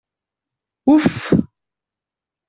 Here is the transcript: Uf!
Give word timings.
Uf! 0.93 1.09